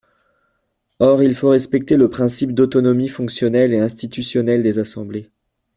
Or 0.99 1.21
il 1.21 1.35
faut 1.35 1.49
respecter 1.49 1.95
le 1.95 2.09
principe 2.09 2.55
d’autonomie 2.55 3.07
fonctionnelle 3.07 3.71
et 3.71 3.77
institutionnelle 3.77 4.63
des 4.63 4.79
assemblées. 4.79 5.29